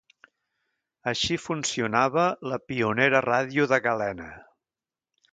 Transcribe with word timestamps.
Així 1.09 1.35
funcionava 1.41 2.23
la 2.53 2.59
pionera 2.71 3.21
ràdio 3.27 3.67
de 3.73 3.79
galena. 3.89 4.31